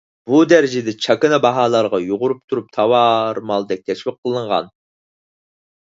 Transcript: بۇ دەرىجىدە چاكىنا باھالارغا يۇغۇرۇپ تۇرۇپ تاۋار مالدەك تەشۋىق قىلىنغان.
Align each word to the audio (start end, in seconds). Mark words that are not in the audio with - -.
بۇ 0.29 0.37
دەرىجىدە 0.53 0.93
چاكىنا 1.05 1.39
باھالارغا 1.43 2.01
يۇغۇرۇپ 2.07 2.41
تۇرۇپ 2.49 2.73
تاۋار 2.81 3.43
مالدەك 3.53 3.87
تەشۋىق 3.91 4.21
قىلىنغان. 4.23 4.77